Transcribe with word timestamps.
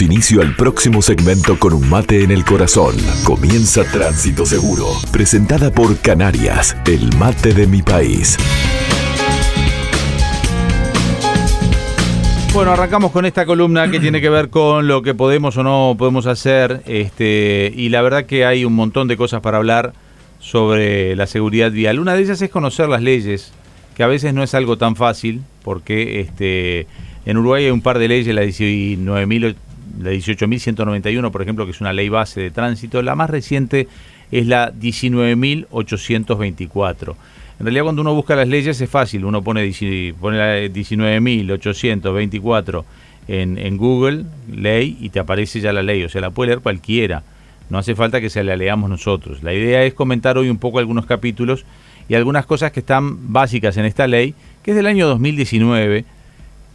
Inicio 0.00 0.40
al 0.40 0.56
próximo 0.56 1.02
segmento 1.02 1.58
con 1.58 1.74
un 1.74 1.88
mate 1.88 2.22
en 2.22 2.30
el 2.30 2.44
corazón. 2.44 2.94
Comienza 3.24 3.84
Tránsito 3.84 4.46
Seguro, 4.46 4.86
presentada 5.12 5.70
por 5.70 5.98
Canarias, 5.98 6.74
el 6.86 7.14
mate 7.18 7.52
de 7.52 7.66
mi 7.66 7.82
país. 7.82 8.38
Bueno, 12.54 12.72
arrancamos 12.72 13.12
con 13.12 13.26
esta 13.26 13.44
columna 13.44 13.90
que 13.90 14.00
tiene 14.00 14.22
que 14.22 14.30
ver 14.30 14.48
con 14.48 14.88
lo 14.88 15.02
que 15.02 15.14
podemos 15.14 15.56
o 15.58 15.62
no 15.62 15.94
podemos 15.98 16.26
hacer. 16.26 16.82
Este, 16.86 17.70
y 17.76 17.90
la 17.90 18.00
verdad 18.00 18.24
que 18.24 18.46
hay 18.46 18.64
un 18.64 18.74
montón 18.74 19.06
de 19.06 19.18
cosas 19.18 19.42
para 19.42 19.58
hablar 19.58 19.92
sobre 20.38 21.14
la 21.14 21.26
seguridad 21.26 21.70
vial. 21.72 21.98
Una 21.98 22.14
de 22.14 22.22
ellas 22.22 22.40
es 22.40 22.48
conocer 22.48 22.88
las 22.88 23.02
leyes, 23.02 23.52
que 23.94 24.02
a 24.02 24.06
veces 24.06 24.32
no 24.32 24.42
es 24.42 24.54
algo 24.54 24.78
tan 24.78 24.96
fácil, 24.96 25.42
porque 25.62 26.20
este, 26.20 26.86
en 27.26 27.36
Uruguay 27.36 27.66
hay 27.66 27.70
un 27.70 27.82
par 27.82 27.98
de 27.98 28.08
leyes, 28.08 28.34
la 28.34 28.40
18.191, 30.02 31.30
por 31.30 31.42
ejemplo, 31.42 31.66
que 31.66 31.72
es 31.72 31.80
una 31.80 31.92
ley 31.92 32.08
base 32.08 32.40
de 32.40 32.50
tránsito. 32.50 33.02
La 33.02 33.14
más 33.14 33.30
reciente 33.30 33.86
es 34.30 34.46
la 34.46 34.72
19.824. 34.72 37.14
En 37.58 37.66
realidad 37.66 37.82
cuando 37.84 38.00
uno 38.02 38.14
busca 38.14 38.36
las 38.36 38.48
leyes 38.48 38.80
es 38.80 38.88
fácil, 38.88 39.26
uno 39.26 39.42
pone, 39.42 39.70
pone 40.18 40.38
la 40.38 40.60
19.824 40.66 42.84
en, 43.28 43.58
en 43.58 43.76
Google, 43.76 44.24
ley, 44.50 44.96
y 45.00 45.10
te 45.10 45.20
aparece 45.20 45.60
ya 45.60 45.70
la 45.72 45.82
ley, 45.82 46.02
o 46.04 46.08
sea, 46.08 46.22
la 46.22 46.30
puede 46.30 46.48
leer 46.48 46.60
cualquiera. 46.60 47.22
No 47.68 47.76
hace 47.78 47.94
falta 47.94 48.20
que 48.20 48.30
se 48.30 48.42
la 48.42 48.56
leamos 48.56 48.88
nosotros. 48.88 49.42
La 49.42 49.52
idea 49.52 49.84
es 49.84 49.92
comentar 49.94 50.38
hoy 50.38 50.48
un 50.48 50.56
poco 50.58 50.78
algunos 50.78 51.04
capítulos 51.06 51.66
y 52.08 52.14
algunas 52.14 52.46
cosas 52.46 52.72
que 52.72 52.80
están 52.80 53.30
básicas 53.32 53.76
en 53.76 53.84
esta 53.84 54.08
ley, 54.08 54.34
que 54.62 54.70
es 54.72 54.76
del 54.76 54.86
año 54.86 55.06
2019 55.06 56.04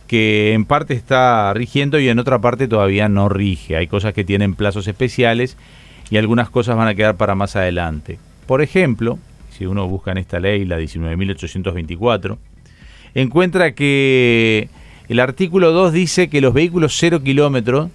que 0.08 0.54
en 0.54 0.66
parte 0.66 0.94
está 0.94 1.54
rigiendo 1.54 2.00
y 2.00 2.10
en 2.10 2.20
otra 2.20 2.40
parte 2.40 2.68
todavía 2.68 3.10
no 3.10 3.30
rige. 3.30 3.76
Hay 3.76 3.88
cosas 3.88 4.14
que 4.14 4.24
tienen 4.24 4.56
plazos 4.56 4.88
especiales 4.88 5.58
y 6.10 6.18
algunas 6.18 6.50
cosas 6.50 6.78
van 6.78 6.88
a 6.88 6.96
quedar 6.96 7.18
para 7.18 7.36
más 7.36 7.56
adelante. 7.56 8.20
Por 8.46 8.62
ejemplo, 8.62 9.18
si 9.50 9.66
uno 9.66 9.88
busca 9.88 10.12
en 10.12 10.18
esta 10.18 10.40
ley, 10.40 10.66
la 10.66 10.80
19.824, 10.80 12.38
encuentra 13.16 13.74
que 13.74 14.70
el 15.08 15.20
artículo 15.20 15.72
2 15.72 15.94
dice 15.94 16.30
que 16.30 16.42
los 16.42 16.54
vehículos 16.54 16.96
0 17.00 17.24
kilómetros 17.24 17.90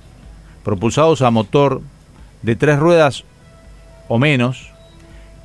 propulsados 0.64 1.22
a 1.22 1.30
motor 1.30 1.82
de 2.42 2.56
tres 2.56 2.78
ruedas 2.78 3.24
o 4.08 4.18
menos 4.18 4.69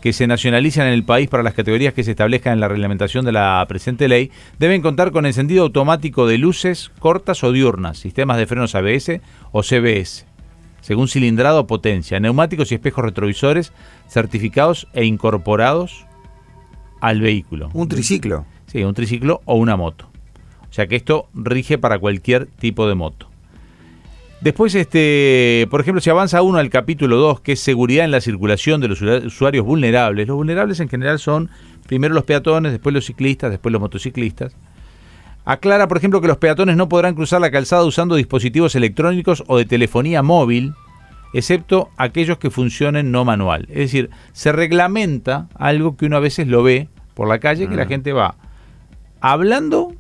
que 0.06 0.14
se 0.14 0.28
nacionalizan 0.28 0.86
en 0.86 0.94
el 0.94 1.04
país 1.04 1.28
para 1.30 1.42
las 1.42 1.56
categorías 1.56 1.96
que 1.96 2.04
se 2.04 2.12
establezcan 2.12 2.54
en 2.54 2.60
la 2.60 2.68
reglamentación 2.68 3.26
de 3.26 3.32
la 3.32 3.66
presente 3.68 4.08
ley, 4.08 4.30
deben 4.60 4.84
contar 4.84 5.12
con 5.12 5.26
encendido 5.26 5.64
automático 5.64 6.28
de 6.28 6.38
luces 6.38 6.92
cortas 7.00 7.44
o 7.44 7.52
diurnas, 7.52 7.98
sistemas 7.98 8.38
de 8.38 8.46
frenos 8.46 8.76
ABS 8.76 9.20
o 9.52 9.64
CBS, 9.64 10.28
según 10.82 11.08
cilindrado 11.08 11.62
o 11.62 11.66
potencia, 11.66 12.20
neumáticos 12.20 12.72
y 12.72 12.76
espejos 12.76 13.04
retrovisores 13.04 13.74
certificados 14.08 14.88
e 14.94 15.06
incorporados 15.06 16.06
al 17.02 17.20
vehículo. 17.20 17.72
Un 17.74 17.88
triciclo. 17.88 18.46
Sí, 18.68 18.84
un 18.84 18.94
triciclo 18.94 19.42
o 19.46 19.56
una 19.56 19.76
moto. 19.76 20.12
O 20.70 20.74
sea 20.74 20.86
que 20.86 20.98
esto 20.98 21.30
rige 21.34 21.80
para 21.80 21.98
cualquier 21.98 22.46
tipo 22.46 22.88
de 22.88 22.94
moto. 22.94 23.28
Después, 24.42 24.76
este, 24.76 25.68
por 25.72 25.82
ejemplo, 25.82 26.02
si 26.02 26.10
avanza 26.10 26.42
uno 26.42 26.58
al 26.58 26.70
capítulo 26.70 27.18
2, 27.18 27.42
que 27.42 27.54
es 27.54 27.60
seguridad 27.60 28.06
en 28.06 28.12
la 28.12 28.22
circulación 28.22 28.82
de 28.82 28.90
los 28.90 29.02
usuarios 29.02 29.66
vulnerables. 29.66 30.28
Los 30.28 30.36
vulnerables 30.36 30.80
en 30.80 30.90
general 30.90 31.20
son 31.20 31.50
primero 31.88 32.14
los 32.14 32.26
peatones, 32.26 32.72
después 32.72 32.94
los 32.94 33.06
ciclistas, 33.06 33.50
después 33.50 33.72
los 33.72 33.82
motociclistas. 33.82 34.56
Aclara, 35.46 35.88
por 35.88 35.98
ejemplo, 35.98 36.22
que 36.22 36.28
los 36.28 36.38
peatones 36.38 36.76
no 36.76 36.90
podrán 36.90 37.16
cruzar 37.16 37.40
la 37.40 37.52
calzada 37.52 37.86
usando 37.86 38.16
dispositivos 38.16 38.76
electrónicos 38.76 39.44
o 39.48 39.58
de 39.58 39.66
telefonía 39.66 40.22
móvil, 40.22 40.74
excepto 41.34 41.90
aquellos 41.98 42.38
que 42.38 42.50
funcionen 42.50 43.12
no 43.12 43.26
manual. 43.26 43.68
Es 43.70 43.78
decir, 43.78 44.10
se 44.34 44.52
reglamenta 44.52 45.48
algo 45.56 45.96
que 45.98 46.08
uno 46.08 46.18
a 46.18 46.22
veces 46.22 46.48
lo 46.48 46.62
ve 46.62 46.90
por 47.14 47.28
la 47.28 47.40
calle, 47.40 47.70
que 47.70 47.76
la 47.76 47.86
gente 47.86 48.12
va 48.12 48.36
hablando 49.22 49.95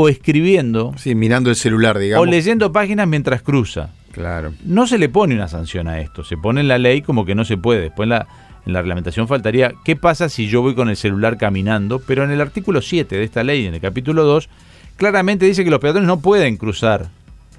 o 0.00 0.08
escribiendo. 0.08 0.94
Sí, 0.96 1.16
mirando 1.16 1.50
el 1.50 1.56
celular, 1.56 1.98
digamos. 1.98 2.24
O 2.24 2.30
leyendo 2.30 2.70
páginas 2.70 3.08
mientras 3.08 3.42
cruza. 3.42 3.90
Claro. 4.12 4.54
No 4.64 4.86
se 4.86 4.96
le 4.96 5.08
pone 5.08 5.34
una 5.34 5.48
sanción 5.48 5.88
a 5.88 6.00
esto. 6.00 6.22
Se 6.22 6.36
pone 6.36 6.60
en 6.60 6.68
la 6.68 6.78
ley 6.78 7.02
como 7.02 7.24
que 7.24 7.34
no 7.34 7.44
se 7.44 7.56
puede. 7.56 7.80
Después 7.80 8.04
en 8.04 8.10
la, 8.10 8.28
en 8.64 8.74
la 8.74 8.80
reglamentación 8.80 9.26
faltaría 9.26 9.72
qué 9.84 9.96
pasa 9.96 10.28
si 10.28 10.46
yo 10.46 10.62
voy 10.62 10.76
con 10.76 10.88
el 10.88 10.96
celular 10.96 11.36
caminando. 11.36 11.98
Pero 11.98 12.22
en 12.22 12.30
el 12.30 12.40
artículo 12.40 12.80
7 12.80 13.16
de 13.16 13.24
esta 13.24 13.42
ley, 13.42 13.66
en 13.66 13.74
el 13.74 13.80
capítulo 13.80 14.22
2, 14.22 14.48
claramente 14.96 15.46
dice 15.46 15.64
que 15.64 15.70
los 15.70 15.80
peatones 15.80 16.06
no 16.06 16.20
pueden 16.20 16.58
cruzar 16.58 17.08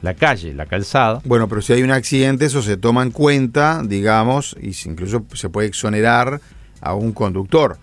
la 0.02 0.14
calle, 0.14 0.54
la 0.54 0.66
calzada. 0.66 1.20
Bueno, 1.26 1.50
pero 1.50 1.62
si 1.62 1.74
hay 1.74 1.84
un 1.84 1.92
accidente, 1.92 2.46
eso 2.46 2.62
se 2.62 2.78
toma 2.78 3.04
en 3.04 3.12
cuenta, 3.12 3.82
digamos, 3.84 4.56
y 4.62 4.72
incluso 4.90 5.26
se 5.34 5.50
puede 5.50 5.68
exonerar 5.68 6.40
a 6.80 6.94
un 6.94 7.12
conductor. 7.12 7.78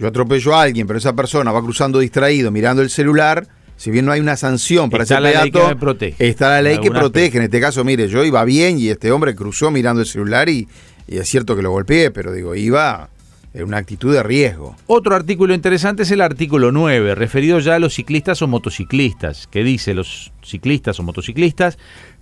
Yo 0.00 0.08
atropello 0.08 0.56
a 0.56 0.62
alguien, 0.62 0.88
pero 0.88 0.98
esa 0.98 1.14
persona 1.14 1.52
va 1.52 1.62
cruzando 1.62 2.00
distraído, 2.00 2.50
mirando 2.50 2.82
el 2.82 2.90
celular 2.90 3.46
si 3.80 3.90
bien 3.90 4.04
no 4.04 4.12
hay 4.12 4.20
una 4.20 4.36
sanción 4.36 4.90
para 4.90 5.04
está 5.04 5.14
ese 5.14 5.22
la 5.22 5.30
peatón, 5.30 5.42
ley 5.42 5.52
que 5.52 5.74
me 5.74 5.80
protege. 5.80 6.28
está 6.28 6.50
la 6.50 6.60
ley 6.60 6.80
que 6.80 6.90
protege. 6.90 7.38
En 7.38 7.44
este 7.44 7.62
caso, 7.62 7.82
mire, 7.82 8.08
yo 8.08 8.22
iba 8.26 8.44
bien 8.44 8.78
y 8.78 8.88
este 8.88 9.10
hombre 9.10 9.34
cruzó 9.34 9.70
mirando 9.70 10.02
el 10.02 10.06
celular 10.06 10.50
y, 10.50 10.68
y 11.08 11.16
es 11.16 11.26
cierto 11.26 11.56
que 11.56 11.62
lo 11.62 11.70
golpeé, 11.70 12.10
pero 12.10 12.30
digo, 12.30 12.54
iba 12.54 13.08
en 13.54 13.64
una 13.64 13.78
actitud 13.78 14.12
de 14.12 14.22
riesgo. 14.22 14.76
Otro 14.86 15.14
artículo 15.16 15.54
interesante 15.54 16.02
es 16.02 16.10
el 16.10 16.20
artículo 16.20 16.72
9, 16.72 17.14
referido 17.14 17.58
ya 17.58 17.76
a 17.76 17.78
los 17.78 17.94
ciclistas 17.94 18.42
o 18.42 18.48
motociclistas, 18.48 19.46
que 19.46 19.64
dice 19.64 19.94
los 19.94 20.30
ciclistas 20.42 21.00
o 21.00 21.02
motociclistas 21.02 21.78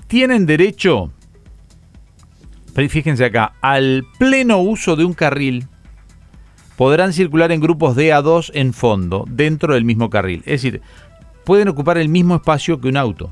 tienen 0.06 0.46
derecho, 0.46 1.10
fíjense 2.72 3.24
acá, 3.24 3.54
al 3.62 4.06
pleno 4.16 4.58
uso 4.58 4.94
de 4.94 5.04
un 5.04 5.12
carril. 5.12 5.66
Podrán 6.76 7.12
circular 7.12 7.50
en 7.50 7.58
grupos 7.58 7.96
de 7.96 8.12
a 8.12 8.22
2 8.22 8.52
en 8.54 8.72
fondo, 8.72 9.24
dentro 9.28 9.74
del 9.74 9.84
mismo 9.84 10.10
carril. 10.10 10.44
Es 10.46 10.62
decir, 10.62 10.80
pueden 11.48 11.66
ocupar 11.68 11.96
el 11.96 12.10
mismo 12.10 12.34
espacio 12.36 12.78
que 12.78 12.88
un 12.88 12.98
auto. 12.98 13.30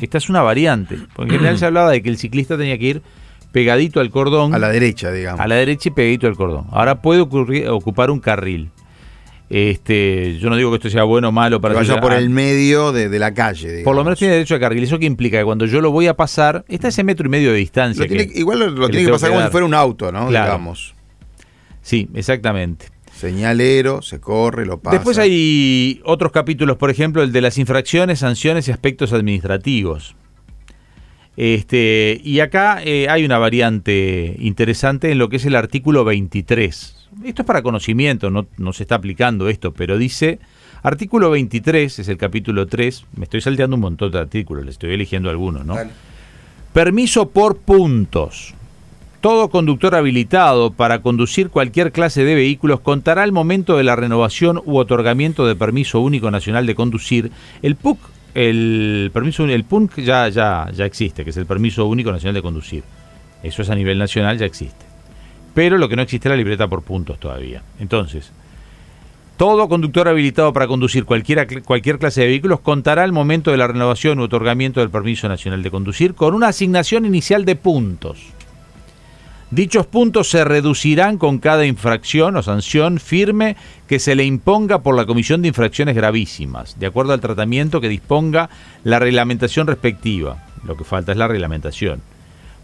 Esta 0.00 0.16
es 0.18 0.28
una 0.28 0.42
variante. 0.42 0.96
Porque 1.14 1.32
en 1.32 1.38
general 1.38 1.58
se 1.58 1.66
hablaba 1.66 1.90
de 1.90 2.02
que 2.04 2.08
el 2.08 2.16
ciclista 2.16 2.56
tenía 2.56 2.78
que 2.78 2.84
ir 2.86 3.02
pegadito 3.50 3.98
al 3.98 4.10
cordón. 4.10 4.54
A 4.54 4.58
la 4.60 4.68
derecha, 4.68 5.10
digamos. 5.10 5.40
A 5.40 5.48
la 5.48 5.56
derecha 5.56 5.88
y 5.88 5.92
pegadito 5.92 6.28
al 6.28 6.36
cordón. 6.36 6.66
Ahora 6.70 7.02
puede 7.02 7.20
ocurrir- 7.20 7.66
ocupar 7.68 8.12
un 8.12 8.20
carril. 8.20 8.70
Este, 9.50 10.38
yo 10.38 10.50
no 10.50 10.56
digo 10.56 10.70
que 10.70 10.76
esto 10.76 10.88
sea 10.90 11.02
bueno 11.02 11.30
o 11.30 11.32
malo 11.32 11.60
para 11.60 11.74
Que 11.74 11.78
vaya 11.80 12.00
por 12.00 12.12
el 12.12 12.30
medio 12.30 12.92
de, 12.92 13.08
de 13.08 13.18
la 13.18 13.34
calle, 13.34 13.68
digamos. 13.68 13.84
Por 13.84 13.96
lo 13.96 14.04
menos 14.04 14.18
tiene 14.20 14.34
derecho 14.34 14.54
a 14.54 14.60
carril. 14.60 14.84
¿Eso 14.84 14.98
qué 15.00 15.06
implica? 15.06 15.38
Que 15.38 15.44
cuando 15.44 15.64
yo 15.66 15.80
lo 15.80 15.90
voy 15.90 16.06
a 16.06 16.14
pasar, 16.14 16.64
está 16.68 16.88
ese 16.88 17.02
metro 17.02 17.26
y 17.26 17.30
medio 17.30 17.50
de 17.50 17.58
distancia. 17.58 18.04
Lo 18.04 18.08
tiene- 18.08 18.28
que- 18.28 18.38
igual 18.38 18.58
lo, 18.60 18.70
lo 18.70 18.86
que 18.86 18.92
tiene 18.92 19.06
que 19.06 19.12
pasar 19.12 19.30
como 19.30 19.42
si 19.44 19.48
fuera 19.50 19.66
un 19.66 19.74
auto, 19.74 20.12
¿no? 20.12 20.28
Claro. 20.28 20.46
Digamos. 20.52 20.94
Sí, 21.82 22.08
exactamente. 22.14 22.86
Señalero, 23.18 24.00
se 24.00 24.20
corre, 24.20 24.64
lo 24.64 24.78
pasa. 24.78 24.96
Después 24.96 25.18
hay 25.18 26.00
otros 26.04 26.30
capítulos, 26.30 26.76
por 26.76 26.88
ejemplo, 26.88 27.22
el 27.22 27.32
de 27.32 27.40
las 27.40 27.58
infracciones, 27.58 28.20
sanciones 28.20 28.68
y 28.68 28.70
aspectos 28.70 29.12
administrativos. 29.12 30.14
Este, 31.36 32.20
y 32.22 32.38
acá 32.38 32.80
eh, 32.84 33.08
hay 33.08 33.24
una 33.24 33.38
variante 33.38 34.36
interesante 34.38 35.10
en 35.10 35.18
lo 35.18 35.28
que 35.28 35.36
es 35.36 35.44
el 35.46 35.56
artículo 35.56 36.04
23. 36.04 37.08
Esto 37.24 37.42
es 37.42 37.46
para 37.46 37.62
conocimiento, 37.62 38.30
no, 38.30 38.46
no 38.56 38.72
se 38.72 38.84
está 38.84 38.94
aplicando 38.94 39.48
esto, 39.48 39.72
pero 39.72 39.98
dice, 39.98 40.38
artículo 40.84 41.30
23, 41.30 41.98
es 41.98 42.08
el 42.08 42.18
capítulo 42.18 42.66
3, 42.66 43.04
me 43.16 43.24
estoy 43.24 43.40
salteando 43.40 43.74
un 43.74 43.82
montón 43.82 44.12
de 44.12 44.18
artículos, 44.18 44.64
le 44.64 44.70
estoy 44.70 44.92
eligiendo 44.92 45.28
algunos, 45.28 45.66
¿no? 45.66 45.76
Permiso 46.72 47.30
por 47.30 47.56
puntos. 47.56 48.54
Todo 49.20 49.48
conductor 49.48 49.96
habilitado 49.96 50.70
para 50.70 51.02
conducir 51.02 51.50
cualquier 51.50 51.90
clase 51.90 52.22
de 52.22 52.36
vehículos 52.36 52.78
contará 52.78 53.24
al 53.24 53.32
momento 53.32 53.76
de 53.76 53.82
la 53.82 53.96
renovación 53.96 54.62
u 54.64 54.78
otorgamiento 54.78 55.44
de 55.44 55.56
permiso 55.56 55.98
único 55.98 56.30
nacional 56.30 56.66
de 56.66 56.76
conducir. 56.76 57.32
El 57.60 57.74
PUC, 57.74 57.98
el 58.34 59.10
permiso 59.12 59.44
el 59.44 59.64
PUNC 59.64 60.02
ya, 60.02 60.28
ya, 60.28 60.70
ya 60.72 60.84
existe, 60.84 61.24
que 61.24 61.30
es 61.30 61.36
el 61.36 61.46
permiso 61.46 61.86
único 61.86 62.12
nacional 62.12 62.34
de 62.34 62.42
conducir. 62.42 62.84
Eso 63.42 63.62
es 63.62 63.70
a 63.70 63.74
nivel 63.74 63.98
nacional, 63.98 64.38
ya 64.38 64.46
existe. 64.46 64.86
Pero 65.52 65.78
lo 65.78 65.88
que 65.88 65.96
no 65.96 66.02
existe 66.02 66.28
es 66.28 66.30
la 66.30 66.36
libreta 66.36 66.68
por 66.68 66.82
puntos 66.82 67.18
todavía. 67.18 67.62
Entonces, 67.80 68.30
todo 69.36 69.68
conductor 69.68 70.06
habilitado 70.06 70.52
para 70.52 70.68
conducir 70.68 71.04
cualquiera, 71.04 71.48
cualquier 71.64 71.98
clase 71.98 72.20
de 72.20 72.28
vehículos 72.28 72.60
contará 72.60 73.02
al 73.02 73.10
momento 73.10 73.50
de 73.50 73.56
la 73.56 73.66
renovación 73.66 74.20
u 74.20 74.22
otorgamiento 74.22 74.78
del 74.78 74.90
permiso 74.90 75.28
nacional 75.28 75.64
de 75.64 75.72
conducir 75.72 76.14
con 76.14 76.34
una 76.34 76.48
asignación 76.48 77.04
inicial 77.04 77.44
de 77.44 77.56
puntos. 77.56 78.37
Dichos 79.50 79.86
puntos 79.86 80.28
se 80.28 80.44
reducirán 80.44 81.16
con 81.16 81.38
cada 81.38 81.64
infracción 81.64 82.36
o 82.36 82.42
sanción 82.42 83.00
firme 83.00 83.56
que 83.88 83.98
se 83.98 84.14
le 84.14 84.24
imponga 84.24 84.80
por 84.80 84.94
la 84.94 85.06
Comisión 85.06 85.40
de 85.40 85.48
Infracciones 85.48 85.96
Gravísimas, 85.96 86.78
de 86.78 86.86
acuerdo 86.86 87.14
al 87.14 87.20
tratamiento 87.20 87.80
que 87.80 87.88
disponga 87.88 88.50
la 88.84 88.98
reglamentación 88.98 89.66
respectiva. 89.66 90.44
Lo 90.66 90.76
que 90.76 90.84
falta 90.84 91.12
es 91.12 91.18
la 91.18 91.28
reglamentación. 91.28 92.02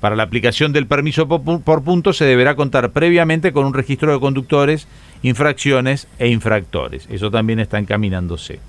Para 0.01 0.15
la 0.15 0.25
aplicación 0.25 0.75
del 0.75 0.87
permiso 0.87 1.27
por 1.27 1.41
pu- 1.41 1.63
por 1.63 1.83
puntos 1.83 2.19
se 2.19 2.27
deberá 2.27 2.55
contar 2.55 2.91
previamente 2.91 3.55
con 3.55 3.65
un 3.65 3.73
registro 3.73 4.13
de 4.13 4.21
conductores, 4.21 4.87
infracciones 5.23 6.07
e 6.19 6.29
infractores. 6.29 7.09
Eso 7.11 7.31
también 7.31 7.61
está 7.61 7.79
encaminándose. 7.79 8.61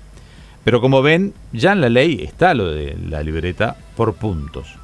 Pero 0.64 0.80
como 0.80 1.02
ven, 1.02 1.34
ya 1.52 1.72
en 1.72 1.82
la 1.82 1.90
ley 1.90 2.22
está 2.24 2.54
lo 2.54 2.70
de 2.72 2.96
la 3.10 3.22
libreta 3.22 3.76
por 3.94 4.14
puntos. 4.14 4.74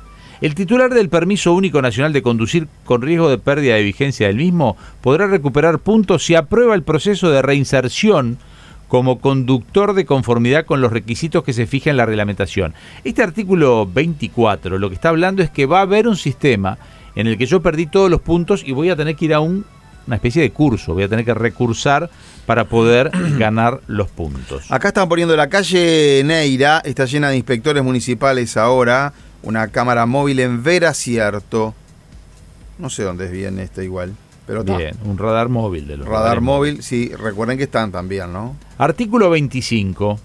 El 0.42 0.56
titular 0.56 0.92
del 0.92 1.08
permiso 1.08 1.52
único 1.52 1.80
nacional 1.80 2.12
de 2.12 2.20
conducir 2.20 2.66
con 2.84 3.00
riesgo 3.00 3.30
de 3.30 3.38
pérdida 3.38 3.76
de 3.76 3.84
vigencia 3.84 4.26
del 4.26 4.38
mismo 4.38 4.76
podrá 5.00 5.28
recuperar 5.28 5.78
puntos 5.78 6.24
si 6.26 6.34
aprueba 6.34 6.74
el 6.74 6.82
proceso 6.82 7.30
de 7.30 7.42
reinserción 7.42 8.38
como 8.88 9.20
conductor 9.20 9.94
de 9.94 10.04
conformidad 10.04 10.66
con 10.66 10.80
los 10.80 10.92
requisitos 10.92 11.44
que 11.44 11.52
se 11.52 11.68
fija 11.68 11.90
en 11.90 11.96
la 11.96 12.06
reglamentación. 12.06 12.74
Este 13.04 13.22
artículo 13.22 13.86
24 13.86 14.80
lo 14.80 14.88
que 14.88 14.96
está 14.96 15.10
hablando 15.10 15.44
es 15.44 15.50
que 15.50 15.66
va 15.66 15.78
a 15.78 15.82
haber 15.82 16.08
un 16.08 16.16
sistema 16.16 16.76
en 17.14 17.28
el 17.28 17.38
que 17.38 17.46
yo 17.46 17.62
perdí 17.62 17.86
todos 17.86 18.10
los 18.10 18.20
puntos 18.20 18.64
y 18.66 18.72
voy 18.72 18.90
a 18.90 18.96
tener 18.96 19.14
que 19.14 19.26
ir 19.26 19.34
a 19.34 19.38
un, 19.38 19.64
una 20.08 20.16
especie 20.16 20.42
de 20.42 20.50
curso, 20.50 20.92
voy 20.92 21.04
a 21.04 21.08
tener 21.08 21.24
que 21.24 21.34
recursar 21.34 22.10
para 22.46 22.64
poder 22.64 23.12
ganar 23.38 23.80
los 23.86 24.10
puntos. 24.10 24.72
Acá 24.72 24.88
están 24.88 25.08
poniendo 25.08 25.36
la 25.36 25.48
calle 25.48 26.20
Neira, 26.24 26.82
está 26.84 27.04
llena 27.04 27.30
de 27.30 27.36
inspectores 27.36 27.84
municipales 27.84 28.56
ahora, 28.56 29.12
una 29.42 29.68
cámara 29.68 30.06
móvil 30.06 30.40
en 30.40 30.62
Vera 30.62 30.94
Cierto. 30.94 31.74
No 32.78 32.90
sé 32.90 33.02
dónde 33.02 33.26
es 33.26 33.32
bien 33.32 33.58
esta 33.58 33.82
igual. 33.82 34.14
Pero 34.46 34.64
Bien, 34.64 34.96
un 35.04 35.18
radar 35.18 35.48
móvil 35.48 35.86
de 35.86 35.96
los 35.96 36.08
Radar 36.08 36.40
móvil, 36.40 36.82
sí, 36.82 37.12
recuerden 37.16 37.58
que 37.58 37.64
están 37.64 37.92
también, 37.92 38.32
¿no? 38.32 38.56
Artículo 38.76 39.30
25. 39.30 40.18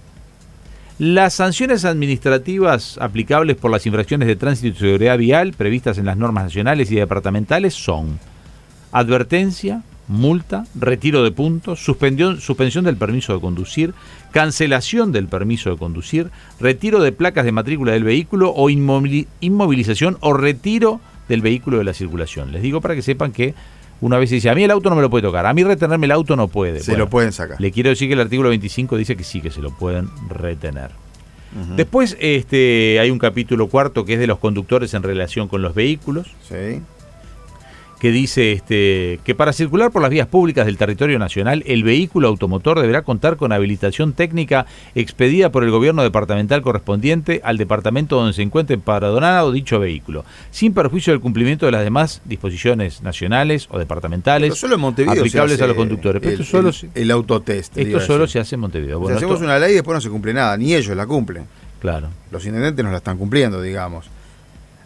Las 0.99 1.35
sanciones 1.35 1.85
administrativas 1.85 2.97
aplicables 2.99 3.55
por 3.55 3.69
las 3.69 3.85
infracciones 3.85 4.27
de 4.27 4.35
tránsito 4.35 4.75
y 4.75 4.79
seguridad 4.79 5.17
vial 5.19 5.53
previstas 5.53 5.99
en 5.99 6.05
las 6.07 6.17
normas 6.17 6.45
nacionales 6.45 6.89
y 6.89 6.95
departamentales 6.95 7.75
son 7.75 8.19
advertencia, 8.91 9.83
multa, 10.07 10.65
retiro 10.75 11.23
de 11.23 11.31
puntos, 11.31 11.83
suspensión, 11.83 12.39
suspensión 12.39 12.85
del 12.85 12.97
permiso 12.97 13.33
de 13.33 13.41
conducir, 13.41 13.93
cancelación 14.31 15.11
del 15.11 15.27
permiso 15.27 15.69
de 15.69 15.77
conducir, 15.77 16.29
retiro 16.59 17.01
de 17.01 17.11
placas 17.11 17.45
de 17.45 17.51
matrícula 17.51 17.91
del 17.91 18.03
vehículo 18.03 18.53
o 18.55 18.69
inmovilización 18.69 20.17
o 20.21 20.33
retiro 20.33 20.99
del 21.27 21.41
vehículo 21.41 21.77
de 21.77 21.83
la 21.83 21.93
circulación. 21.93 22.51
Les 22.51 22.61
digo 22.61 22.81
para 22.81 22.95
que 22.95 23.01
sepan 23.01 23.31
que 23.31 23.53
una 23.99 24.17
vez 24.17 24.29
dice, 24.29 24.49
a 24.49 24.55
mí 24.55 24.63
el 24.63 24.71
auto 24.71 24.89
no 24.89 24.95
me 24.95 25.01
lo 25.01 25.09
puede 25.09 25.23
tocar, 25.23 25.45
a 25.45 25.53
mí 25.53 25.63
retenerme 25.63 26.05
el 26.05 26.11
auto 26.11 26.35
no 26.35 26.47
puede. 26.47 26.79
Se 26.81 26.95
lo 26.95 27.09
pueden 27.09 27.33
sacar. 27.33 27.59
Le 27.59 27.71
quiero 27.71 27.89
decir 27.89 28.07
que 28.07 28.13
el 28.13 28.21
artículo 28.21 28.49
25 28.49 28.95
dice 28.95 29.17
que 29.17 29.23
sí, 29.23 29.41
que 29.41 29.49
se 29.49 29.61
lo 29.61 29.71
pueden 29.71 30.09
retener. 30.29 30.91
Después 31.75 32.15
este, 32.19 32.99
hay 32.99 33.09
un 33.09 33.17
capítulo 33.17 33.67
cuarto 33.67 34.05
que 34.05 34.13
es 34.13 34.19
de 34.19 34.27
los 34.27 34.37
conductores 34.37 34.93
en 34.93 35.01
relación 35.01 35.47
con 35.47 35.63
los 35.63 35.73
vehículos. 35.73 36.27
Sí 36.47 36.81
que 37.99 38.11
dice 38.11 38.51
este, 38.51 39.19
que 39.23 39.35
para 39.35 39.53
circular 39.53 39.91
por 39.91 40.01
las 40.01 40.11
vías 40.11 40.27
públicas 40.27 40.65
del 40.65 40.77
territorio 40.77 41.17
nacional, 41.19 41.63
el 41.65 41.83
vehículo 41.83 42.27
automotor 42.27 42.79
deberá 42.79 43.01
contar 43.01 43.37
con 43.37 43.51
habilitación 43.51 44.13
técnica 44.13 44.65
expedida 44.95 45.51
por 45.51 45.63
el 45.63 45.71
gobierno 45.71 46.03
departamental 46.03 46.61
correspondiente 46.61 47.41
al 47.43 47.57
departamento 47.57 48.15
donde 48.15 48.33
se 48.33 48.43
encuentre 48.43 48.75
empadronado 48.75 49.51
dicho 49.51 49.79
vehículo, 49.79 50.25
sin 50.51 50.73
perjuicio 50.73 51.13
del 51.13 51.21
cumplimiento 51.21 51.65
de 51.65 51.71
las 51.71 51.83
demás 51.83 52.21
disposiciones 52.25 53.01
nacionales 53.01 53.67
o 53.71 53.79
departamentales 53.79 54.63
aplicables 54.63 55.61
a 55.61 55.67
los 55.67 55.75
conductores. 55.75 56.21
el, 56.23 56.29
esto 56.29 56.43
solo, 56.43 56.71
el, 56.93 57.11
autotest. 57.11 57.77
Esto 57.77 57.99
solo 57.99 58.27
se 58.27 58.39
hace 58.39 58.55
en 58.55 58.61
Montevideo. 58.61 59.05
si 59.07 59.13
hacemos 59.13 59.41
una 59.41 59.57
ley 59.57 59.71
y 59.71 59.75
después 59.75 59.95
no 59.95 60.01
se 60.01 60.09
cumple 60.09 60.33
nada, 60.33 60.55
ni 60.57 60.75
ellos 60.75 60.95
la 60.95 61.05
cumplen. 61.05 61.45
Claro. 61.79 62.09
Los 62.31 62.45
intendentes 62.45 62.83
no 62.83 62.91
la 62.91 62.97
están 62.97 63.17
cumpliendo, 63.17 63.61
digamos. 63.61 64.09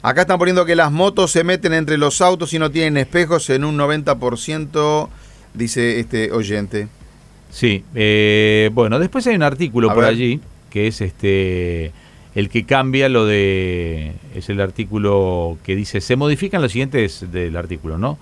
Acá 0.04 0.22
están 0.22 0.40
poniendo 0.40 0.66
que 0.66 0.76
las 0.76 0.92
motos 0.92 1.32
se 1.32 1.44
meten 1.44 1.74
entre 1.74 1.98
los 1.98 2.22
autos 2.22 2.54
y 2.54 2.60
no 2.60 2.72
tienen 2.72 2.98
espejos 2.98 3.50
en 3.52 3.64
un 3.64 3.78
90%, 3.78 5.10
dice 5.54 6.00
este 6.00 6.32
oyente. 6.32 6.88
Sí, 7.52 7.84
eh, 7.94 8.72
bueno, 8.74 8.98
después 8.98 9.28
hay 9.28 9.36
un 9.36 9.44
artículo 9.44 9.94
por 9.94 10.06
allí 10.06 10.40
que 10.70 10.88
es 10.88 11.02
este 11.02 11.92
el 12.34 12.50
que 12.50 12.66
cambia 12.66 13.10
lo 13.10 13.26
de 13.26 14.14
es 14.34 14.50
el 14.50 14.62
artículo 14.62 15.58
que 15.64 15.76
dice 15.76 16.00
se 16.00 16.16
modifican 16.16 16.62
los 16.62 16.72
siguientes 16.72 17.30
del 17.30 17.58
artículo, 17.58 17.98
¿no? 17.98 18.18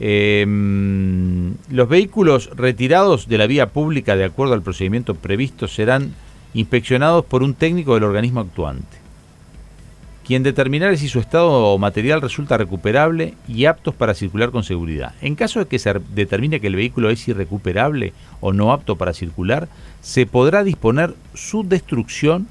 Em, 0.00 1.54
los 1.70 1.88
vehículos 1.88 2.50
retirados 2.54 3.28
de 3.28 3.38
la 3.38 3.46
vía 3.46 3.70
pública 3.70 4.16
de 4.16 4.24
acuerdo 4.24 4.54
al 4.54 4.62
procedimiento 4.62 5.14
previsto 5.14 5.68
serán 5.68 6.14
inspeccionados 6.52 7.24
por 7.24 7.42
un 7.42 7.54
técnico 7.54 7.94
del 7.94 8.04
organismo 8.04 8.40
actuante 8.40 9.07
quien 10.28 10.42
determinará 10.42 10.94
si 10.94 11.08
su 11.08 11.20
estado 11.20 11.78
material 11.78 12.20
resulta 12.20 12.58
recuperable 12.58 13.32
y 13.48 13.64
aptos 13.64 13.94
para 13.94 14.12
circular 14.12 14.50
con 14.50 14.62
seguridad. 14.62 15.14
En 15.22 15.34
caso 15.34 15.58
de 15.58 15.66
que 15.66 15.78
se 15.78 15.94
determine 16.10 16.60
que 16.60 16.66
el 16.66 16.76
vehículo 16.76 17.08
es 17.08 17.26
irrecuperable 17.28 18.12
o 18.40 18.52
no 18.52 18.70
apto 18.72 18.96
para 18.96 19.14
circular, 19.14 19.68
se 20.02 20.26
podrá 20.26 20.64
disponer 20.64 21.14
su 21.32 21.66
destrucción 21.66 22.46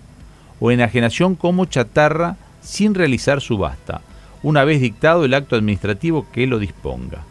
o 0.59 0.71
enajenación 0.71 1.35
como 1.35 1.65
chatarra 1.65 2.37
sin 2.61 2.95
realizar 2.95 3.41
subasta, 3.41 4.01
una 4.41 4.63
vez 4.63 4.81
dictado 4.81 5.23
el 5.23 5.35
acto 5.35 5.55
administrativo 5.55 6.25
que 6.33 6.47
lo 6.47 6.57
disponga. 6.57 7.25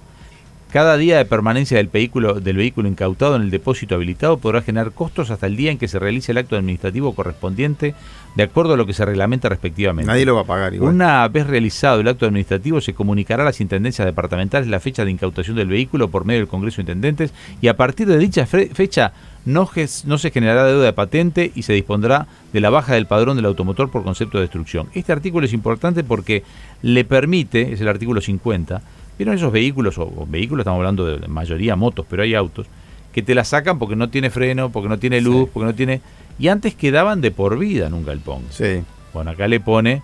Cada 0.76 0.98
día 0.98 1.16
de 1.16 1.24
permanencia 1.24 1.78
del 1.78 1.86
vehículo, 1.86 2.34
del 2.34 2.58
vehículo 2.58 2.86
incautado 2.86 3.34
en 3.34 3.40
el 3.40 3.50
depósito 3.50 3.94
habilitado 3.94 4.36
podrá 4.36 4.60
generar 4.60 4.92
costos 4.92 5.30
hasta 5.30 5.46
el 5.46 5.56
día 5.56 5.70
en 5.70 5.78
que 5.78 5.88
se 5.88 5.98
realice 5.98 6.32
el 6.32 6.36
acto 6.36 6.54
administrativo 6.54 7.14
correspondiente 7.14 7.94
de 8.34 8.42
acuerdo 8.42 8.74
a 8.74 8.76
lo 8.76 8.84
que 8.84 8.92
se 8.92 9.02
reglamenta 9.06 9.48
respectivamente. 9.48 10.06
Nadie 10.06 10.26
lo 10.26 10.34
va 10.34 10.42
a 10.42 10.44
pagar 10.44 10.74
igual. 10.74 10.92
Una 10.92 11.26
vez 11.28 11.46
realizado 11.46 12.00
el 12.00 12.08
acto 12.08 12.26
administrativo 12.26 12.82
se 12.82 12.92
comunicará 12.92 13.42
a 13.42 13.46
las 13.46 13.62
intendencias 13.62 14.04
departamentales 14.04 14.68
la 14.68 14.78
fecha 14.78 15.06
de 15.06 15.12
incautación 15.12 15.56
del 15.56 15.68
vehículo 15.68 16.08
por 16.08 16.26
medio 16.26 16.40
del 16.40 16.48
Congreso 16.48 16.76
de 16.76 16.82
Intendentes 16.82 17.32
y 17.62 17.68
a 17.68 17.76
partir 17.78 18.06
de 18.06 18.18
dicha 18.18 18.44
fecha 18.44 19.14
no, 19.46 19.70
no, 20.04 20.18
se 20.18 20.30
generará 20.30 20.66
deuda 20.66 20.84
de 20.84 20.92
patente 20.92 21.52
y 21.54 21.62
se 21.62 21.72
dispondrá 21.72 22.26
de 22.52 22.60
la 22.60 22.68
baja 22.68 22.92
del 22.92 23.06
padrón 23.06 23.36
del 23.36 23.46
automotor 23.46 23.90
por 23.90 24.04
concepto 24.04 24.36
de 24.36 24.42
destrucción. 24.42 24.88
Este 24.92 25.12
artículo 25.12 25.46
es 25.46 25.54
importante 25.54 26.04
porque 26.04 26.42
le 26.82 27.06
permite, 27.06 27.72
es 27.72 27.80
el 27.80 27.88
artículo 27.88 28.20
50, 28.20 28.82
¿Vieron 29.18 29.34
esos 29.34 29.52
vehículos, 29.52 29.98
o, 29.98 30.26
vehículos, 30.28 30.62
estamos 30.62 30.78
hablando 30.78 31.06
de 31.06 31.26
mayoría 31.28 31.76
motos, 31.76 32.06
pero 32.08 32.22
hay 32.22 32.34
autos, 32.34 32.66
que 33.12 33.22
te 33.22 33.34
la 33.34 33.44
sacan 33.44 33.78
porque 33.78 33.96
no 33.96 34.10
tiene 34.10 34.30
freno, 34.30 34.70
porque 34.70 34.88
no 34.88 34.98
tiene 34.98 35.20
luz, 35.20 35.48
porque 35.52 35.66
no 35.66 35.74
tiene... 35.74 36.00
Y 36.38 36.48
antes 36.48 36.74
quedaban 36.74 37.22
de 37.22 37.30
por 37.30 37.58
vida 37.58 37.86
en 37.86 37.94
un 37.94 38.04
galpón. 38.04 38.42
Sí. 38.50 38.82
Bueno, 39.14 39.30
acá 39.30 39.48
le 39.48 39.58
pone 39.58 40.02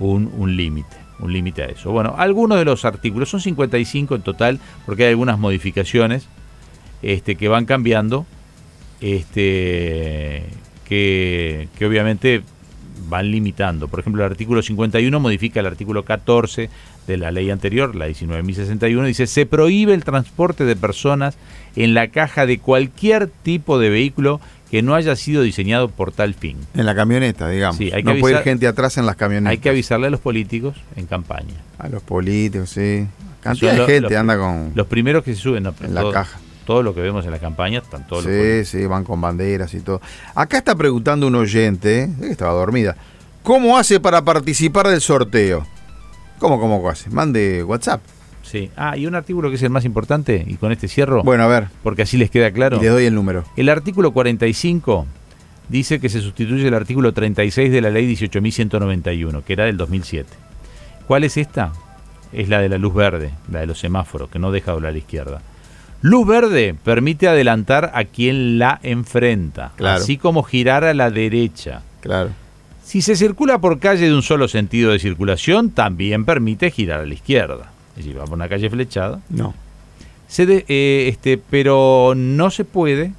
un, 0.00 0.32
un 0.36 0.56
límite, 0.56 0.96
un 1.20 1.32
límite 1.32 1.62
a 1.62 1.66
eso. 1.66 1.92
Bueno, 1.92 2.16
algunos 2.18 2.58
de 2.58 2.64
los 2.64 2.84
artículos, 2.84 3.28
son 3.28 3.40
55 3.40 4.16
en 4.16 4.22
total, 4.22 4.58
porque 4.84 5.04
hay 5.04 5.10
algunas 5.10 5.38
modificaciones 5.38 6.26
este, 7.02 7.36
que 7.36 7.46
van 7.46 7.66
cambiando, 7.66 8.26
este, 9.00 10.44
que, 10.88 11.68
que 11.78 11.86
obviamente 11.86 12.42
van 13.10 13.30
limitando. 13.30 13.88
Por 13.88 14.00
ejemplo, 14.00 14.24
el 14.24 14.30
artículo 14.30 14.62
51 14.62 15.20
modifica 15.20 15.60
el 15.60 15.66
artículo 15.66 16.04
14 16.04 16.70
de 17.06 17.16
la 17.18 17.30
ley 17.30 17.50
anterior, 17.50 17.94
la 17.94 18.08
19.061, 18.08 19.04
dice, 19.04 19.26
se 19.26 19.44
prohíbe 19.44 19.92
el 19.92 20.04
transporte 20.04 20.64
de 20.64 20.76
personas 20.76 21.36
en 21.76 21.92
la 21.92 22.08
caja 22.08 22.46
de 22.46 22.58
cualquier 22.58 23.26
tipo 23.26 23.78
de 23.78 23.90
vehículo 23.90 24.40
que 24.70 24.82
no 24.82 24.94
haya 24.94 25.16
sido 25.16 25.42
diseñado 25.42 25.88
por 25.88 26.12
tal 26.12 26.34
fin. 26.34 26.56
En 26.74 26.86
la 26.86 26.94
camioneta, 26.94 27.48
digamos. 27.48 27.76
Sí, 27.76 27.90
hay 27.92 28.04
que 28.04 28.14
no 28.14 28.20
puede 28.20 28.36
ir 28.36 28.42
gente 28.42 28.68
atrás 28.68 28.96
en 28.98 29.06
las 29.06 29.16
camionetas. 29.16 29.50
Hay 29.50 29.58
que 29.58 29.68
avisarle 29.68 30.06
a 30.06 30.10
los 30.10 30.20
políticos 30.20 30.76
en 30.94 31.06
campaña. 31.06 31.54
A 31.78 31.88
los 31.88 32.02
políticos, 32.02 32.70
sí. 32.70 33.06
Cantidad 33.42 33.74
de 33.74 33.86
gente 33.86 34.16
anda 34.16 34.38
con... 34.38 34.70
Los 34.74 34.86
primeros 34.86 35.24
que 35.24 35.34
se 35.34 35.40
suben 35.40 35.66
en 35.66 35.94
la 35.94 36.10
caja. 36.12 36.38
Todo 36.70 36.84
lo 36.84 36.94
que 36.94 37.00
vemos 37.00 37.24
en 37.24 37.32
la 37.32 37.40
campaña 37.40 37.80
están 37.80 38.06
todos 38.06 38.22
Sí, 38.22 38.64
sí, 38.64 38.86
van 38.86 39.02
con 39.02 39.20
banderas 39.20 39.74
y 39.74 39.80
todo. 39.80 40.00
Acá 40.36 40.58
está 40.58 40.76
preguntando 40.76 41.26
un 41.26 41.34
oyente, 41.34 42.04
eh, 42.04 42.28
estaba 42.30 42.52
dormida, 42.52 42.94
¿cómo 43.42 43.76
hace 43.76 43.98
para 43.98 44.22
participar 44.22 44.86
del 44.86 45.00
sorteo? 45.00 45.66
¿Cómo, 46.38 46.60
cómo 46.60 46.88
hace? 46.88 47.10
Mande 47.10 47.64
WhatsApp. 47.64 48.00
Sí. 48.44 48.70
Ah, 48.76 48.96
y 48.96 49.06
un 49.06 49.16
artículo 49.16 49.50
que 49.50 49.56
es 49.56 49.62
el 49.64 49.70
más 49.70 49.84
importante, 49.84 50.44
y 50.46 50.54
con 50.58 50.70
este 50.70 50.86
cierro. 50.86 51.24
Bueno, 51.24 51.42
a 51.42 51.48
ver. 51.48 51.66
Porque 51.82 52.02
así 52.02 52.16
les 52.16 52.30
queda 52.30 52.52
claro. 52.52 52.76
Y 52.76 52.82
les 52.82 52.92
doy 52.92 53.04
el 53.04 53.16
número. 53.16 53.42
El 53.56 53.68
artículo 53.68 54.12
45 54.12 55.06
dice 55.68 55.98
que 55.98 56.08
se 56.08 56.20
sustituye 56.20 56.68
el 56.68 56.74
artículo 56.74 57.12
36 57.12 57.72
de 57.72 57.80
la 57.80 57.90
ley 57.90 58.14
18.191, 58.14 59.42
que 59.42 59.52
era 59.54 59.64
del 59.64 59.76
2007. 59.76 60.28
¿Cuál 61.08 61.24
es 61.24 61.36
esta? 61.36 61.72
Es 62.32 62.48
la 62.48 62.60
de 62.60 62.68
la 62.68 62.78
luz 62.78 62.94
verde, 62.94 63.32
la 63.50 63.58
de 63.58 63.66
los 63.66 63.80
semáforos, 63.80 64.30
que 64.30 64.38
no 64.38 64.52
deja 64.52 64.70
doblar 64.70 64.90
a 64.90 64.92
la 64.92 64.98
izquierda. 64.98 65.42
Luz 66.02 66.26
verde 66.26 66.74
permite 66.82 67.28
adelantar 67.28 67.92
a 67.94 68.04
quien 68.04 68.58
la 68.58 68.80
enfrenta, 68.82 69.72
así 69.84 70.16
como 70.16 70.42
girar 70.42 70.84
a 70.84 70.94
la 70.94 71.10
derecha. 71.10 71.82
Claro. 72.00 72.30
Si 72.82 73.02
se 73.02 73.16
circula 73.16 73.58
por 73.58 73.78
calle 73.78 74.06
de 74.06 74.14
un 74.14 74.22
solo 74.22 74.48
sentido 74.48 74.92
de 74.92 74.98
circulación, 74.98 75.70
también 75.70 76.24
permite 76.24 76.70
girar 76.70 77.00
a 77.00 77.06
la 77.06 77.14
izquierda. 77.14 77.70
Es 77.90 78.04
decir, 78.04 78.18
va 78.18 78.24
por 78.24 78.34
una 78.34 78.48
calle 78.48 78.70
flechada. 78.70 79.20
No. 79.28 79.54
Se 80.26 80.64
eh, 80.68 81.08
este, 81.08 81.38
pero 81.38 82.14
no 82.16 82.50
se 82.50 82.64
puede 82.64 83.12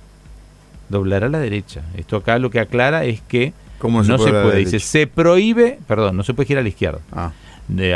doblar 0.90 1.24
a 1.24 1.30
la 1.30 1.40
derecha. 1.40 1.84
Esto 1.96 2.18
acá 2.18 2.40
lo 2.40 2.50
que 2.50 2.60
aclara 2.60 3.06
es 3.06 3.22
que 3.22 3.54
no 3.82 4.04
se 4.04 4.18
puede. 4.18 4.58
Dice, 4.58 4.80
se 4.80 5.08
prohíbe, 5.08 5.80
perdón, 5.88 6.18
no 6.18 6.24
se 6.24 6.34
puede 6.34 6.48
girar 6.48 6.62
a 6.62 6.64
la 6.64 6.70
izquierda. 6.70 7.00
Ah. 7.12 7.32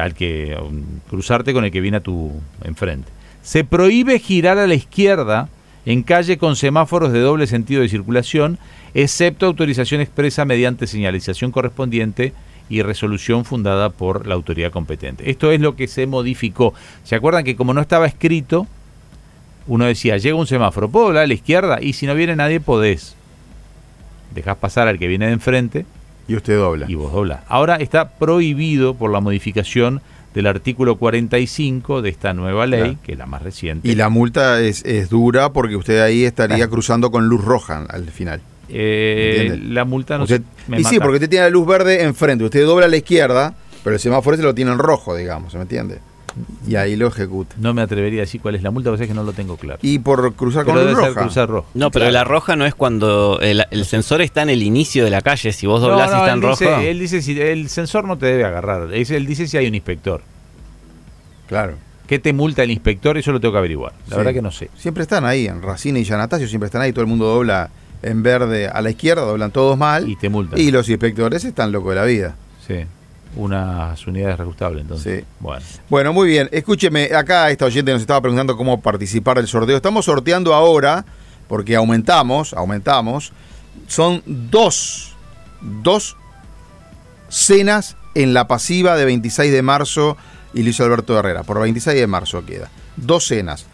al 0.01 0.13
que 0.13 0.57
cruzarte 1.09 1.53
con 1.53 1.65
el 1.65 1.71
que 1.71 1.81
viene 1.81 1.97
a 1.97 2.01
tu 2.01 2.31
enfrente. 2.63 3.09
Se 3.45 3.63
prohíbe 3.63 4.17
girar 4.17 4.57
a 4.57 4.65
la 4.65 4.73
izquierda 4.73 5.49
en 5.85 6.01
calle 6.01 6.39
con 6.39 6.55
semáforos 6.55 7.13
de 7.13 7.19
doble 7.19 7.45
sentido 7.45 7.83
de 7.83 7.89
circulación, 7.89 8.57
excepto 8.95 9.45
autorización 9.45 10.01
expresa 10.01 10.45
mediante 10.45 10.87
señalización 10.87 11.51
correspondiente 11.51 12.33
y 12.69 12.81
resolución 12.81 13.45
fundada 13.45 13.91
por 13.91 14.25
la 14.25 14.33
autoridad 14.33 14.71
competente. 14.71 15.29
Esto 15.29 15.51
es 15.51 15.61
lo 15.61 15.75
que 15.75 15.87
se 15.87 16.07
modificó. 16.07 16.73
¿Se 17.03 17.13
acuerdan 17.13 17.43
que 17.43 17.55
como 17.55 17.75
no 17.75 17.81
estaba 17.81 18.07
escrito, 18.07 18.65
uno 19.67 19.85
decía, 19.85 20.17
llega 20.17 20.35
un 20.35 20.47
semáforo, 20.47 20.89
¿puedo 20.89 21.05
doblar 21.05 21.25
a 21.25 21.27
la 21.27 21.35
izquierda? 21.35 21.77
Y 21.79 21.93
si 21.93 22.07
no 22.07 22.15
viene 22.15 22.35
nadie, 22.35 22.59
podés. 22.59 23.15
Dejás 24.33 24.57
pasar 24.57 24.87
al 24.87 24.97
que 24.97 25.07
viene 25.07 25.27
de 25.27 25.33
enfrente. 25.33 25.85
Y 26.27 26.35
usted 26.35 26.57
dobla. 26.57 26.87
Y 26.89 26.95
vos 26.95 27.13
dobla. 27.13 27.43
Ahora 27.47 27.75
está 27.75 28.09
prohibido 28.09 28.95
por 28.95 29.11
la 29.11 29.19
modificación 29.19 30.01
del 30.35 30.45
artículo 30.47 30.97
45 30.97 32.01
de 32.03 32.09
esta 32.09 32.33
nueva 32.33 32.67
ley, 32.67 32.79
Claro. 32.81 32.97
que 33.03 33.11
es 33.13 33.17
la 33.17 33.25
más 33.25 33.41
reciente. 33.41 33.87
Y 33.87 33.95
la 33.95 34.09
multa 34.09 34.61
es, 34.61 34.83
es 34.85 35.09
dura 35.09 35.51
porque 35.53 35.75
usted 35.77 36.01
ahí 36.01 36.25
estaría 36.25 36.67
cruzando 36.67 37.09
con 37.09 37.27
luz 37.27 37.43
roja 37.43 37.85
al 37.89 38.05
final. 38.11 38.41
Eh, 38.69 39.59
la 39.69 39.85
multa 39.85 40.17
no 40.17 40.23
Usted- 40.25 40.41
se- 40.41 40.71
me 40.71 40.81
y 40.81 40.83
sí, 40.83 40.99
porque 40.99 41.15
usted 41.15 41.29
tiene 41.29 41.45
la 41.45 41.49
luz 41.51 41.65
verde 41.65 42.03
enfrente, 42.03 42.43
usted 42.43 42.65
dobla 42.65 42.85
a 42.85 42.89
la 42.89 42.97
izquierda, 42.97 43.55
pero 43.83 43.95
el 43.95 43.99
semáforo 43.99 44.35
se 44.37 44.43
lo 44.43 44.53
tiene 44.53 44.71
en 44.71 44.77
rojo, 44.79 45.15
digamos, 45.15 45.51
¿se 45.51 45.57
me 45.57 45.63
entiende? 45.63 45.99
Y 46.67 46.75
ahí 46.75 46.95
lo 46.97 47.07
ejecuta. 47.07 47.55
No 47.59 47.73
me 47.73 47.81
atrevería 47.81 48.19
a 48.21 48.25
decir 48.25 48.41
cuál 48.41 48.55
es 48.55 48.63
la 48.63 48.69
multa, 48.71 48.89
porque 48.89 49.03
es 49.03 49.07
que 49.09 49.13
no 49.15 49.23
lo 49.23 49.31
tengo 49.33 49.55
claro. 49.57 49.79
Y 49.81 49.99
por 49.99 50.33
cruzar 50.33 50.65
Pero 50.65 50.75
con 50.77 50.83
debe 50.85 50.91
luz 50.91 50.99
ser 51.01 51.09
roja. 51.09 51.21
cruzar 51.21 51.49
rojo. 51.49 51.67
No, 51.73 51.91
pero 51.91 52.11
la 52.11 52.23
roja 52.25 52.55
no 52.55 52.65
es 52.65 52.75
cuando 52.75 53.39
el, 53.41 53.63
el 53.71 53.85
sensor 53.85 54.21
está 54.21 54.41
en 54.41 54.49
el 54.49 54.61
inicio 54.63 55.03
de 55.05 55.11
la 55.11 55.21
calle. 55.21 55.53
Si 55.53 55.65
vos 55.65 55.79
doblás 55.81 56.11
No, 56.11 56.17
y 56.17 56.19
está 56.21 56.33
en 56.33 56.41
rojo. 56.41 56.59
dice, 56.59 56.91
él 56.91 56.99
dice 56.99 57.21
si 57.21 57.39
el 57.39 57.69
sensor 57.69 58.05
no 58.05 58.17
te 58.17 58.25
debe 58.25 58.43
agarrar. 58.43 58.93
Es- 58.93 59.11
Él 59.11 59.25
dice 59.25 59.47
si 59.47 59.55
hay 59.57 59.67
un 59.67 59.75
inspector. 59.75 60.21
Claro. 61.47 61.75
¿Qué 62.07 62.19
te 62.19 62.33
multa 62.33 62.63
el 62.63 62.71
inspector? 62.71 63.17
Eso 63.17 63.31
lo 63.31 63.39
tengo 63.39 63.53
que 63.53 63.57
averiguar. 63.59 63.93
La 64.07 64.11
Sí. 64.11 64.15
verdad 64.17 64.33
que 64.33 64.41
no 64.41 64.51
sé. 64.51 64.69
Siempre 64.77 65.03
están 65.03 65.25
ahí, 65.25 65.47
en 65.47 65.61
Racine 65.61 65.99
y 65.99 66.03
Yanatacio 66.03 66.47
siempre 66.47 66.65
están 66.67 66.81
ahí, 66.81 66.91
todo 66.91 67.01
el 67.01 67.07
mundo 67.07 67.25
dobla 67.25 67.69
en 68.03 68.21
verde 68.21 68.67
a 68.67 68.81
la 68.81 68.91
izquierda, 68.91 69.23
doblan 69.23 69.51
todos 69.51 69.77
mal. 69.77 70.07
Y 70.09 70.15
te 70.15 70.29
multan. 70.29 70.59
Y 70.59 70.69
los 70.71 70.87
inspectores 70.89 71.43
están 71.45 71.71
locos 71.71 71.91
de 71.91 71.95
la 71.95 72.05
vida. 72.05 72.35
Sí. 72.67 72.85
Unas 73.35 74.07
unidades 74.07 74.37
reajustables, 74.37 74.81
entonces. 74.81 75.21
Sí. 75.21 75.25
Bueno. 75.39 75.65
Bueno, 75.89 76.13
muy 76.13 76.29
bien. 76.29 76.47
Escúcheme, 76.51 77.13
acá 77.13 77.51
esta 77.51 77.65
oyente 77.65 77.91
nos 77.91 78.01
estaba 78.01 78.21
preguntando 78.21 78.55
cómo 78.55 78.81
participar 78.81 79.37
del 79.37 79.47
sorteo. 79.47 79.75
Estamos 79.75 80.05
sorteando 80.05 80.53
ahora, 80.53 81.05
porque 81.47 81.75
aumentamos, 81.75 82.53
aumentamos. 82.53 83.33
Son 83.87 84.23
dos, 84.25 85.15
dos 85.61 86.15
cenas 87.29 87.97
en 88.13 88.33
la 88.33 88.47
pasiva 88.47 88.95
de 88.95 89.05
26 89.05 89.51
de 89.51 89.61
marzo 89.61 90.17
y 90.53 90.63
Luis 90.63 90.79
Alberto 90.79 91.19
Herrera. 91.19 91.43
Por 91.43 91.59
26 91.59 91.99
de 91.99 92.07
marzo 92.07 92.45
queda. 92.45 92.69
Dos 92.95 93.25
cenas. 93.25 93.65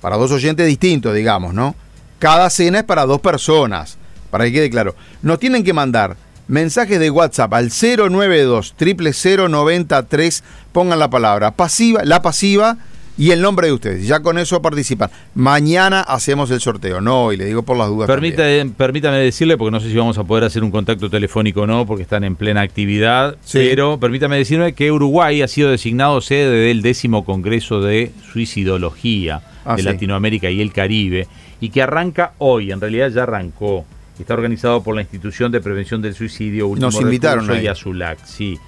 Para 0.00 0.16
dos 0.16 0.32
oyentes 0.32 0.66
distintos, 0.66 1.14
digamos, 1.14 1.52
¿no? 1.52 1.74
Cada 2.18 2.48
cena 2.50 2.78
es 2.78 2.84
para 2.84 3.04
dos 3.04 3.20
personas. 3.20 3.98
Para 4.30 4.44
que 4.44 4.52
quede 4.52 4.70
claro. 4.70 4.94
Nos 5.22 5.38
tienen 5.38 5.64
que 5.64 5.72
mandar 5.72 6.16
mensajes 6.48 6.98
de 6.98 7.10
WhatsApp 7.10 7.52
al 7.54 7.70
092 7.70 8.74
0093 8.78 10.44
Pongan 10.72 10.98
la 10.98 11.08
palabra 11.10 11.50
pasiva, 11.52 12.04
la 12.04 12.22
pasiva 12.22 12.76
y 13.16 13.32
el 13.32 13.40
nombre 13.42 13.66
de 13.66 13.72
ustedes. 13.72 14.06
Ya 14.06 14.20
con 14.20 14.38
eso 14.38 14.62
participan. 14.62 15.10
Mañana 15.34 16.02
hacemos 16.02 16.52
el 16.52 16.60
sorteo. 16.60 17.00
No 17.00 17.24
hoy, 17.24 17.36
le 17.36 17.46
digo 17.46 17.62
por 17.64 17.76
las 17.76 17.88
dudas. 17.88 18.06
Permita- 18.08 18.44
permítame 18.76 19.16
decirle, 19.18 19.56
porque 19.58 19.72
no 19.72 19.80
sé 19.80 19.88
si 19.90 19.96
vamos 19.96 20.18
a 20.18 20.24
poder 20.24 20.44
hacer 20.44 20.62
un 20.62 20.70
contacto 20.70 21.10
telefónico 21.10 21.62
o 21.62 21.66
no, 21.66 21.84
porque 21.84 22.04
están 22.04 22.22
en 22.22 22.36
plena 22.36 22.60
actividad, 22.60 23.34
Sí. 23.44 23.58
pero 23.58 23.98
permítame 23.98 24.36
decirme 24.36 24.72
que 24.72 24.92
Uruguay 24.92 25.42
ha 25.42 25.48
sido 25.48 25.70
designado 25.72 26.20
sede 26.20 26.66
del 26.68 26.80
décimo 26.80 27.24
Congreso 27.24 27.80
de 27.80 28.12
Suicidología 28.32 29.42
Ah, 29.64 29.74
de 29.74 29.82
sí. 29.82 29.88
Latinoamérica 29.88 30.48
y 30.50 30.60
el 30.60 30.72
Caribe, 30.72 31.26
y 31.60 31.70
que 31.70 31.82
arranca 31.82 32.34
hoy, 32.38 32.70
en 32.70 32.80
realidad 32.80 33.10
ya 33.10 33.24
arrancó. 33.24 33.84
Está 34.18 34.34
organizado 34.34 34.82
por 34.82 34.94
la 34.94 35.02
Institución 35.02 35.52
de 35.52 35.60
Prevención 35.60 36.02
del 36.02 36.14
Suicidio, 36.14 36.68
Último 36.68 36.90
Nos 36.90 37.00
invitaron 37.00 37.48
ahí. 37.50 37.64
y 37.64 37.66
Azulac, 37.68 38.18
sí. 38.24 38.58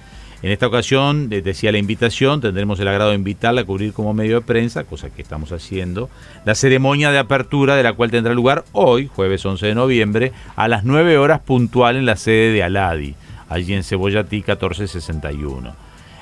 En 0.43 0.49
esta 0.49 0.65
ocasión, 0.65 1.29
decía 1.29 1.71
la 1.71 1.77
invitación, 1.77 2.41
tendremos 2.41 2.79
el 2.79 2.87
agrado 2.87 3.11
de 3.11 3.15
invitarla 3.15 3.61
a 3.61 3.63
cubrir 3.63 3.93
como 3.93 4.15
medio 4.15 4.39
de 4.39 4.41
prensa, 4.41 4.85
cosa 4.85 5.11
que 5.11 5.21
estamos 5.21 5.51
haciendo, 5.51 6.09
la 6.45 6.55
ceremonia 6.55 7.11
de 7.11 7.19
apertura 7.19 7.75
de 7.75 7.83
la 7.83 7.93
cual 7.93 8.09
tendrá 8.09 8.33
lugar 8.33 8.65
hoy, 8.71 9.07
jueves 9.13 9.45
11 9.45 9.67
de 9.67 9.75
noviembre, 9.75 10.31
a 10.55 10.67
las 10.67 10.83
9 10.83 11.19
horas 11.19 11.41
puntual 11.41 11.95
en 11.95 12.07
la 12.07 12.15
sede 12.15 12.53
de 12.53 12.63
Aladi, 12.63 13.13
allí 13.49 13.75
en 13.75 13.83
Cebollatí 13.83 14.37
1461. 14.37 15.75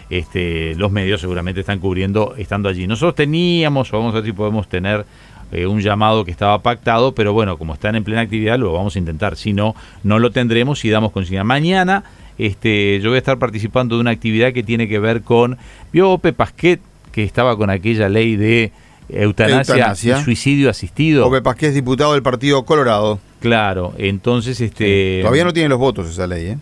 Este, 0.10 0.76
los 0.76 0.92
medios 0.92 1.22
seguramente 1.22 1.62
están 1.62 1.80
cubriendo 1.80 2.34
estando 2.36 2.68
allí. 2.68 2.88
Nosotros 2.88 3.16
teníamos, 3.16 3.90
vamos 3.92 4.12
a 4.14 4.18
ver 4.18 4.26
si 4.26 4.34
podemos 4.34 4.68
tener 4.68 5.06
eh, 5.52 5.66
un 5.66 5.82
llamado 5.82 6.26
que 6.26 6.32
estaba 6.32 6.62
pactado, 6.62 7.14
pero 7.14 7.34
bueno, 7.34 7.58
como 7.58 7.74
están 7.74 7.96
en 7.96 8.04
plena 8.04 8.22
actividad, 8.22 8.60
lo 8.60 8.74
vamos 8.74 8.96
a 8.96 9.00
intentar. 9.00 9.36
Si 9.36 9.54
no, 9.54 9.76
no 10.04 10.20
lo 10.20 10.32
tendremos 10.32 10.84
y 10.86 10.90
damos 10.90 11.12
consigna. 11.12 11.44
Mañana 11.44 12.04
este, 12.40 13.00
yo 13.02 13.10
voy 13.10 13.18
a 13.18 13.20
estar 13.20 13.38
participando 13.38 13.96
de 13.96 14.02
una 14.02 14.12
actividad 14.12 14.54
que 14.54 14.64
tiene 14.64 14.88
que 14.88 14.98
ver 14.98 15.22
con. 15.22 15.58
¿Vio 15.92 16.10
Ope 16.12 16.32
Pasquet, 16.32 16.80
que 17.12 17.24
estaba 17.24 17.58
con 17.58 17.70
aquella 17.70 18.08
ley 18.08 18.38
de 18.38 18.72
eutanasia, 19.10 19.76
Eutanasia. 19.76 20.20
y 20.20 20.24
suicidio 20.24 20.70
asistido? 20.70 21.28
Ope 21.28 21.42
Pasqué 21.42 21.68
es 21.68 21.74
diputado 21.74 22.14
del 22.14 22.24
Partido 22.24 22.64
Colorado. 22.64 23.20
Claro, 23.42 23.94
entonces 23.98 24.62
este. 24.62 25.20
Todavía 25.22 25.44
no 25.44 25.54
tiene 25.54 25.68
los 25.68 25.80
votos 25.80 26.10
esa 26.10 26.28
ley, 26.28 26.46
¿eh? 26.48 26.58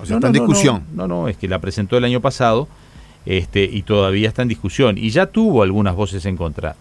O 0.00 0.06
sea, 0.06 0.14
No, 0.14 0.18
está 0.18 0.28
en 0.28 0.32
no, 0.32 0.38
no, 0.38 0.46
discusión. 0.46 0.82
No, 0.94 1.08
no, 1.08 1.28
es 1.28 1.36
que 1.36 1.48
la 1.48 1.58
presentó 1.58 1.96
el 1.98 2.04
año 2.04 2.20
pasado 2.20 2.68
este, 3.26 3.64
y 3.64 3.82
todavía 3.82 4.28
está 4.28 4.42
en 4.42 4.48
discusión. 4.48 4.96
Y 4.96 5.10
ya 5.10 5.26
tuvo 5.26 5.62
algunas 5.64 5.96
voces 5.96 6.24
en 6.24 6.36
contra. 6.36 6.76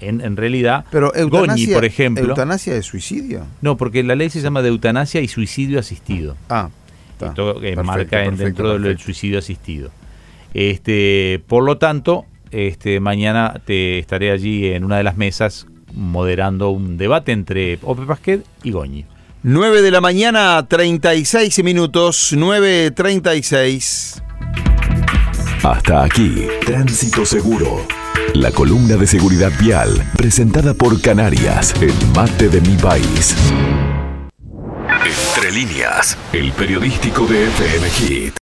En, 0.00 0.20
en 0.20 0.36
realidad, 0.36 0.84
Pero 0.90 1.12
Goñi, 1.28 1.68
por 1.68 1.84
ejemplo. 1.84 2.28
¿Eutanasia 2.28 2.74
es 2.74 2.84
suicidio? 2.84 3.46
No, 3.62 3.76
porque 3.76 4.02
la 4.02 4.14
ley 4.14 4.28
se 4.28 4.40
llama 4.40 4.60
de 4.60 4.68
eutanasia 4.68 5.20
y 5.20 5.28
suicidio 5.28 5.78
asistido. 5.78 6.36
Ah, 6.50 6.68
está. 7.12 7.28
Esto 7.28 7.50
eh, 7.50 7.74
Perfecto, 7.74 7.84
marca 7.84 8.10
perfecto, 8.10 8.44
dentro 8.44 8.78
del 8.78 8.98
suicidio 8.98 9.38
asistido. 9.38 9.90
Este, 10.52 11.42
por 11.46 11.64
lo 11.64 11.78
tanto, 11.78 12.26
este, 12.50 13.00
mañana 13.00 13.60
te 13.64 13.98
estaré 13.98 14.30
allí 14.30 14.66
en 14.66 14.84
una 14.84 14.98
de 14.98 15.04
las 15.04 15.16
mesas 15.16 15.66
moderando 15.92 16.70
un 16.70 16.96
debate 16.96 17.32
entre 17.32 17.78
Ope 17.82 18.02
Pasquet 18.02 18.44
y 18.62 18.70
Goñi. 18.72 19.04
9 19.42 19.82
de 19.82 19.90
la 19.90 20.00
mañana, 20.00 20.64
36 20.66 21.62
minutos, 21.64 22.32
9.36. 22.34 24.22
Hasta 25.62 26.04
aquí, 26.04 26.46
Tránsito 26.64 27.26
Seguro. 27.26 27.86
La 28.34 28.50
columna 28.50 28.96
de 28.96 29.06
seguridad 29.06 29.52
vial, 29.58 29.90
presentada 30.16 30.74
por 30.74 31.00
Canarias, 31.00 31.74
el 31.80 31.94
mate 32.14 32.48
de 32.48 32.60
mi 32.60 32.76
país. 32.76 33.36
Entre 34.88 35.52
líneas, 35.52 36.16
el 36.32 36.52
periodístico 36.52 37.26
de 37.26 37.44
FM. 37.44 38.32